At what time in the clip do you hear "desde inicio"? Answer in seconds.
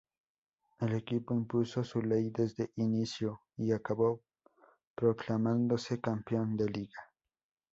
2.31-3.41